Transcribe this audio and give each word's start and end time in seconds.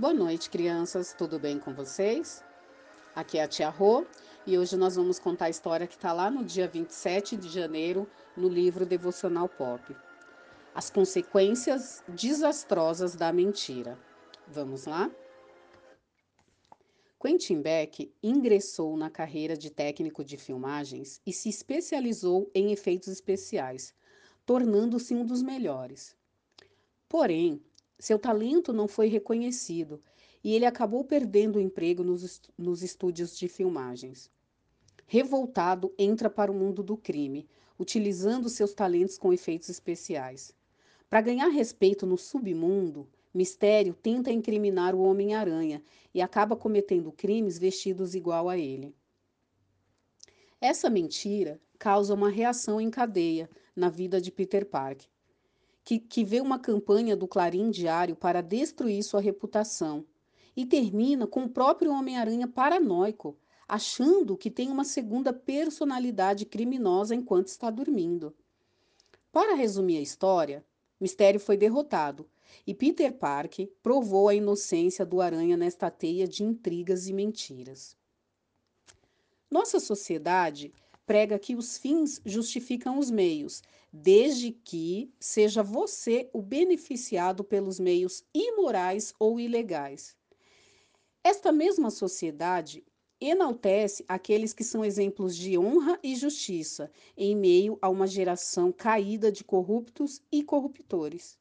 Boa 0.00 0.14
noite, 0.14 0.48
crianças. 0.48 1.12
Tudo 1.12 1.38
bem 1.38 1.58
com 1.58 1.74
vocês? 1.74 2.42
Aqui 3.14 3.36
é 3.36 3.42
a 3.42 3.46
Tia 3.46 3.68
Rô 3.68 4.06
e 4.46 4.56
hoje 4.56 4.74
nós 4.74 4.96
vamos 4.96 5.18
contar 5.18 5.44
a 5.44 5.50
história 5.50 5.86
que 5.86 5.94
está 5.94 6.10
lá 6.10 6.30
no 6.30 6.42
dia 6.42 6.66
27 6.66 7.36
de 7.36 7.50
janeiro 7.50 8.08
no 8.34 8.48
livro 8.48 8.86
Devocional 8.86 9.46
Pop. 9.46 9.94
As 10.74 10.88
consequências 10.88 12.02
desastrosas 12.08 13.14
da 13.14 13.30
mentira. 13.30 13.98
Vamos 14.48 14.86
lá? 14.86 15.10
Quentin 17.20 17.60
Beck 17.60 18.10
ingressou 18.22 18.96
na 18.96 19.10
carreira 19.10 19.54
de 19.54 19.68
técnico 19.68 20.24
de 20.24 20.38
filmagens 20.38 21.20
e 21.26 21.32
se 21.34 21.50
especializou 21.50 22.50
em 22.54 22.72
efeitos 22.72 23.08
especiais, 23.08 23.92
tornando-se 24.46 25.14
um 25.14 25.26
dos 25.26 25.42
melhores. 25.42 26.16
Porém, 27.06 27.62
seu 28.00 28.18
talento 28.18 28.72
não 28.72 28.88
foi 28.88 29.06
reconhecido 29.08 30.00
e 30.42 30.54
ele 30.54 30.64
acabou 30.64 31.04
perdendo 31.04 31.56
o 31.56 31.60
emprego 31.60 32.02
nos, 32.02 32.40
nos 32.56 32.82
estúdios 32.82 33.38
de 33.38 33.46
filmagens. 33.46 34.30
Revoltado, 35.06 35.92
entra 35.98 36.30
para 36.30 36.50
o 36.50 36.54
mundo 36.54 36.82
do 36.82 36.96
crime, 36.96 37.46
utilizando 37.78 38.48
seus 38.48 38.72
talentos 38.72 39.18
com 39.18 39.32
efeitos 39.32 39.68
especiais. 39.68 40.54
Para 41.10 41.20
ganhar 41.20 41.48
respeito 41.48 42.06
no 42.06 42.16
submundo, 42.16 43.08
Mistério 43.32 43.94
tenta 43.94 44.32
incriminar 44.32 44.94
o 44.94 45.02
Homem-Aranha 45.02 45.82
e 46.12 46.20
acaba 46.20 46.56
cometendo 46.56 47.12
crimes 47.12 47.58
vestidos 47.58 48.14
igual 48.14 48.48
a 48.48 48.56
ele. 48.56 48.94
Essa 50.60 50.90
mentira 50.90 51.60
causa 51.78 52.14
uma 52.14 52.28
reação 52.28 52.80
em 52.80 52.90
cadeia 52.90 53.48
na 53.74 53.88
vida 53.88 54.20
de 54.20 54.32
Peter 54.32 54.66
Parker, 54.66 55.08
que, 55.90 55.98
que 55.98 56.24
vê 56.24 56.40
uma 56.40 56.56
campanha 56.56 57.16
do 57.16 57.26
Clarim 57.26 57.68
Diário 57.68 58.14
para 58.14 58.40
destruir 58.40 59.02
sua 59.02 59.20
reputação 59.20 60.06
e 60.56 60.64
termina 60.64 61.26
com 61.26 61.42
o 61.42 61.48
próprio 61.48 61.90
Homem-Aranha 61.90 62.46
paranoico, 62.46 63.36
achando 63.66 64.36
que 64.36 64.52
tem 64.52 64.70
uma 64.70 64.84
segunda 64.84 65.32
personalidade 65.32 66.46
criminosa 66.46 67.12
enquanto 67.12 67.48
está 67.48 67.70
dormindo. 67.70 68.32
Para 69.32 69.56
resumir 69.56 69.98
a 69.98 70.00
história, 70.00 70.64
Mistério 71.00 71.40
foi 71.40 71.56
derrotado 71.56 72.24
e 72.64 72.72
Peter 72.72 73.12
Parker 73.12 73.68
provou 73.82 74.28
a 74.28 74.34
inocência 74.34 75.04
do 75.04 75.20
Aranha 75.20 75.56
nesta 75.56 75.90
teia 75.90 76.28
de 76.28 76.44
intrigas 76.44 77.08
e 77.08 77.12
mentiras. 77.12 77.96
Nossa 79.50 79.80
sociedade 79.80 80.72
prega 81.10 81.40
que 81.40 81.56
os 81.56 81.76
fins 81.76 82.20
justificam 82.24 82.96
os 82.96 83.10
meios, 83.10 83.64
desde 83.92 84.52
que 84.52 85.12
seja 85.18 85.60
você 85.60 86.30
o 86.32 86.40
beneficiado 86.40 87.42
pelos 87.42 87.80
meios 87.80 88.22
imorais 88.32 89.12
ou 89.18 89.40
ilegais. 89.40 90.16
Esta 91.24 91.50
mesma 91.50 91.90
sociedade 91.90 92.84
enaltece 93.20 94.04
aqueles 94.06 94.52
que 94.52 94.62
são 94.62 94.84
exemplos 94.84 95.34
de 95.34 95.58
honra 95.58 95.98
e 96.00 96.14
justiça 96.14 96.88
em 97.16 97.34
meio 97.34 97.76
a 97.82 97.88
uma 97.88 98.06
geração 98.06 98.70
caída 98.70 99.32
de 99.32 99.42
corruptos 99.42 100.22
e 100.30 100.44
corruptores. 100.44 101.36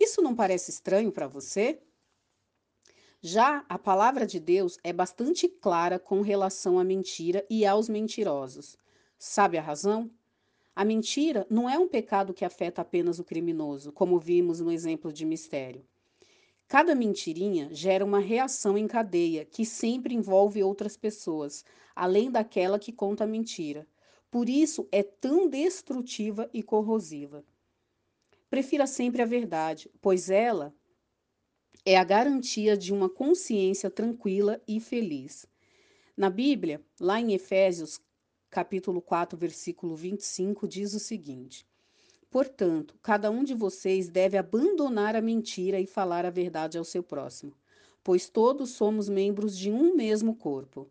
Isso 0.00 0.20
não 0.20 0.34
parece 0.34 0.72
estranho 0.72 1.12
para 1.12 1.28
você? 1.28 1.78
Já 3.28 3.64
a 3.68 3.76
palavra 3.76 4.24
de 4.24 4.38
Deus 4.38 4.78
é 4.84 4.92
bastante 4.92 5.48
clara 5.48 5.98
com 5.98 6.20
relação 6.20 6.78
à 6.78 6.84
mentira 6.84 7.44
e 7.50 7.66
aos 7.66 7.88
mentirosos. 7.88 8.78
Sabe 9.18 9.58
a 9.58 9.60
razão? 9.60 10.08
A 10.76 10.84
mentira 10.84 11.44
não 11.50 11.68
é 11.68 11.76
um 11.76 11.88
pecado 11.88 12.32
que 12.32 12.44
afeta 12.44 12.82
apenas 12.82 13.18
o 13.18 13.24
criminoso, 13.24 13.90
como 13.90 14.20
vimos 14.20 14.60
no 14.60 14.70
exemplo 14.70 15.12
de 15.12 15.26
mistério. 15.26 15.84
Cada 16.68 16.94
mentirinha 16.94 17.68
gera 17.72 18.04
uma 18.04 18.20
reação 18.20 18.78
em 18.78 18.86
cadeia 18.86 19.44
que 19.44 19.66
sempre 19.66 20.14
envolve 20.14 20.62
outras 20.62 20.96
pessoas, 20.96 21.64
além 21.96 22.30
daquela 22.30 22.78
que 22.78 22.92
conta 22.92 23.24
a 23.24 23.26
mentira. 23.26 23.88
Por 24.30 24.48
isso 24.48 24.86
é 24.92 25.02
tão 25.02 25.48
destrutiva 25.48 26.48
e 26.54 26.62
corrosiva. 26.62 27.44
Prefira 28.48 28.86
sempre 28.86 29.20
a 29.20 29.26
verdade, 29.26 29.90
pois 30.00 30.30
ela 30.30 30.72
é 31.84 31.96
a 31.96 32.04
garantia 32.04 32.76
de 32.76 32.92
uma 32.92 33.08
consciência 33.08 33.90
tranquila 33.90 34.60
e 34.66 34.80
feliz. 34.80 35.46
Na 36.16 36.30
Bíblia, 36.30 36.80
lá 37.00 37.20
em 37.20 37.34
Efésios, 37.34 38.00
capítulo 38.50 39.02
4, 39.02 39.38
versículo 39.38 39.94
25, 39.94 40.66
diz 40.66 40.94
o 40.94 40.98
seguinte: 40.98 41.66
Portanto, 42.30 42.98
cada 43.02 43.30
um 43.30 43.44
de 43.44 43.54
vocês 43.54 44.08
deve 44.08 44.36
abandonar 44.36 45.14
a 45.14 45.20
mentira 45.20 45.80
e 45.80 45.86
falar 45.86 46.24
a 46.24 46.30
verdade 46.30 46.78
ao 46.78 46.84
seu 46.84 47.02
próximo, 47.02 47.52
pois 48.02 48.28
todos 48.28 48.70
somos 48.70 49.08
membros 49.08 49.56
de 49.56 49.70
um 49.70 49.94
mesmo 49.94 50.34
corpo. 50.34 50.88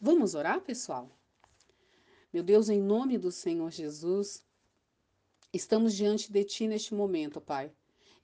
Vamos 0.00 0.34
orar, 0.34 0.60
pessoal? 0.60 1.10
Meu 2.32 2.42
Deus, 2.42 2.68
em 2.68 2.80
nome 2.80 3.16
do 3.16 3.30
Senhor 3.30 3.70
Jesus, 3.70 4.44
estamos 5.52 5.94
diante 5.94 6.30
de 6.32 6.44
Ti 6.44 6.66
neste 6.66 6.92
momento, 6.92 7.40
Pai. 7.40 7.72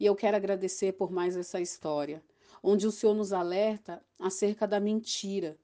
E 0.00 0.06
eu 0.06 0.16
quero 0.16 0.34
agradecer 0.34 0.94
por 0.94 1.12
mais 1.12 1.36
essa 1.36 1.60
história, 1.60 2.24
onde 2.62 2.86
o 2.86 2.90
Senhor 2.90 3.14
nos 3.14 3.34
alerta 3.34 4.02
acerca 4.18 4.66
da 4.66 4.80
mentira, 4.80 5.58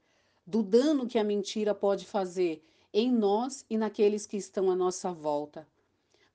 do 0.47 0.63
dano 0.63 1.07
que 1.07 1.19
a 1.19 1.25
mentira 1.25 1.75
pode 1.75 2.05
fazer 2.05 2.63
em 2.93 3.11
nós 3.11 3.65
e 3.71 3.79
naqueles 3.79 4.27
que 4.27 4.37
estão 4.37 4.71
à 4.71 4.77
nossa 4.77 5.11
volta. 5.11 5.67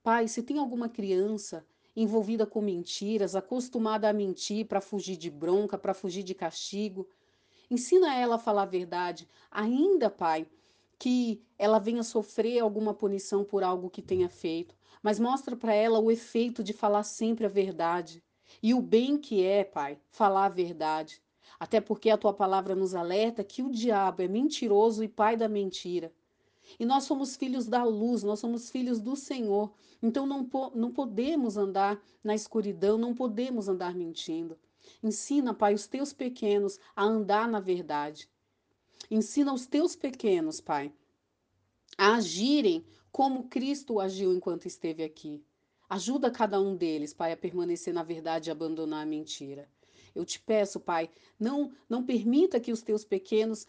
Pai, 0.01 0.27
se 0.27 0.41
tem 0.41 0.57
alguma 0.57 0.89
criança 0.89 1.63
envolvida 1.95 2.43
com 2.43 2.59
mentiras, 2.59 3.35
acostumada 3.35 4.09
a 4.09 4.13
mentir 4.13 4.65
para 4.65 4.81
fugir 4.81 5.15
de 5.15 5.29
bronca, 5.29 5.77
para 5.77 5.93
fugir 5.93 6.23
de 6.23 6.33
castigo, 6.33 7.07
ensina 7.69 8.15
ela 8.15 8.35
a 8.35 8.39
falar 8.39 8.63
a 8.63 8.65
verdade, 8.65 9.27
ainda, 9.51 10.09
Pai, 10.09 10.47
que 11.01 11.41
ela 11.57 11.79
venha 11.79 12.03
sofrer 12.03 12.59
alguma 12.59 12.93
punição 12.93 13.43
por 13.43 13.63
algo 13.63 13.89
que 13.89 14.01
tenha 14.01 14.29
feito 14.29 14.75
mas 15.01 15.19
mostra 15.19 15.55
para 15.55 15.73
ela 15.73 15.99
o 15.99 16.11
efeito 16.11 16.63
de 16.63 16.73
falar 16.73 17.03
sempre 17.03 17.45
a 17.45 17.49
verdade 17.49 18.23
e 18.61 18.73
o 18.73 18.81
bem 18.81 19.17
que 19.17 19.43
é, 19.43 19.63
Pai, 19.63 19.99
falar 20.09 20.45
a 20.45 20.49
verdade. 20.49 21.21
Até 21.59 21.79
porque 21.79 22.09
a 22.09 22.17
tua 22.17 22.33
palavra 22.33 22.75
nos 22.75 22.93
alerta 22.93 23.43
que 23.43 23.63
o 23.63 23.71
diabo 23.71 24.21
é 24.21 24.27
mentiroso 24.27 25.03
e 25.03 25.07
pai 25.07 25.37
da 25.37 25.47
mentira. 25.47 26.11
E 26.79 26.85
nós 26.85 27.03
somos 27.03 27.35
filhos 27.35 27.67
da 27.67 27.83
luz, 27.83 28.23
nós 28.23 28.39
somos 28.39 28.69
filhos 28.69 28.99
do 28.99 29.15
Senhor. 29.15 29.71
Então 30.01 30.25
não, 30.25 30.43
po 30.45 30.71
não 30.75 30.91
podemos 30.91 31.57
andar 31.57 32.01
na 32.23 32.35
escuridão, 32.35 32.97
não 32.97 33.13
podemos 33.13 33.67
andar 33.67 33.93
mentindo. 33.93 34.57
Ensina, 35.03 35.53
Pai, 35.53 35.73
os 35.73 35.87
teus 35.87 36.13
pequenos 36.13 36.79
a 36.95 37.03
andar 37.03 37.47
na 37.47 37.59
verdade. 37.59 38.29
Ensina 39.09 39.53
os 39.53 39.65
teus 39.65 39.95
pequenos, 39.95 40.61
Pai, 40.61 40.93
a 41.97 42.15
agirem 42.15 42.85
como 43.11 43.49
Cristo 43.49 43.99
agiu 43.99 44.33
enquanto 44.33 44.67
esteve 44.67 45.03
aqui. 45.03 45.43
Ajuda 45.89 46.31
cada 46.31 46.59
um 46.59 46.75
deles, 46.75 47.13
Pai, 47.13 47.33
a 47.33 47.37
permanecer 47.37 47.93
na 47.93 48.03
verdade 48.03 48.49
e 48.49 48.51
abandonar 48.51 49.03
a 49.03 49.05
mentira. 49.05 49.67
Eu 50.15 50.23
te 50.23 50.39
peço, 50.39 50.79
Pai, 50.79 51.09
não, 51.39 51.71
não 51.89 52.03
permita 52.03 52.59
que 52.59 52.71
os 52.71 52.81
teus 52.81 53.03
pequenos 53.03 53.67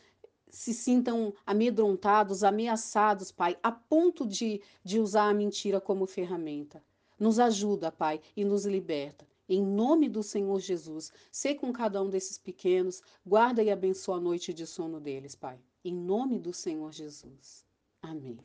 se 0.49 0.75
sintam 0.75 1.33
amedrontados, 1.47 2.45
ameaçados, 2.45 3.33
Pai, 3.33 3.57
a 3.63 3.73
ponto 3.73 4.27
de, 4.27 4.61
de 4.85 5.01
usar 5.01 5.29
a 5.29 5.35
mentira 5.35 5.81
como 5.81 6.07
ferramenta. 6.07 6.85
Nos 7.19 7.39
ajuda, 7.39 7.91
Pai, 7.91 8.21
e 8.37 8.45
nos 8.45 8.67
liberta. 8.67 9.27
Em 9.49 9.63
nome 9.63 10.09
do 10.09 10.23
Senhor 10.23 10.61
Jesus, 10.61 11.13
sê 11.31 11.55
com 11.55 11.73
cada 11.73 12.03
um 12.03 12.09
desses 12.09 12.39
pequenos, 12.39 13.03
guarda 13.27 13.63
e 13.63 13.71
abençoa 13.71 14.17
a 14.17 14.21
noite 14.21 14.55
de 14.55 14.67
sono 14.67 15.01
deles, 15.01 15.35
Pai. 15.35 15.61
Em 15.85 15.95
nome 15.95 16.39
do 16.39 16.53
Senhor 16.53 16.93
Jesus. 16.93 17.65
Amém. 18.01 18.39